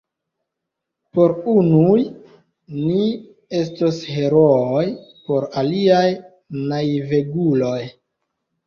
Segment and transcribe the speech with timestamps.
[1.17, 1.99] Por unuj,
[2.79, 3.05] ni
[3.61, 4.83] estos herooj;
[5.31, 6.05] por aliaj,
[6.75, 7.81] naiveguloj.